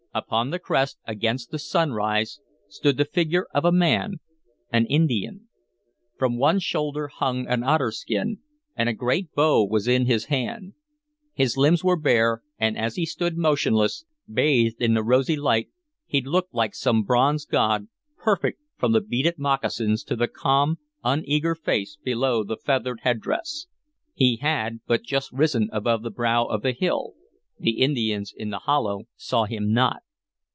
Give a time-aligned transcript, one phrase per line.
[0.13, 4.15] Upon the crest, against the sunrise, stood the figure of a man,
[4.69, 5.47] an Indian.
[6.17, 8.39] From one shoulder hung an otterskin,
[8.75, 10.73] and a great bow was in his hand.
[11.33, 15.69] His limbs were bare, and as he stood motionless, bathed in the rosy light,
[16.05, 17.87] he looked like some bronze god,
[18.17, 23.67] perfect from the beaded moccasins to the calm, uneager face below the feathered headdress.
[24.13, 27.13] He had but just risen above the brow of the hill;
[27.63, 29.97] the Indians in the hollow saw him not.